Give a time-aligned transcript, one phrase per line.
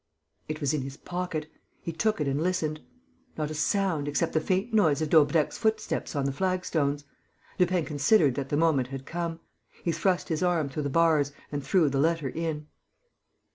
[0.47, 1.45] It was in his pocket.
[1.83, 2.81] He took it and listened.
[3.37, 7.03] Not a sound, except the faint noise of Daubrecq's footsteps on the flagstones.
[7.59, 9.41] Lupin considered that the moment had come.
[9.83, 12.65] He thrust his arm through the bars and threw the letter in.